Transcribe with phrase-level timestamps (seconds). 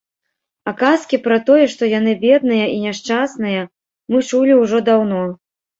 [0.71, 3.61] А казкі пра тое, што яны бедныя і няшчасныя,
[4.13, 5.23] мы чулі ўжо даўно.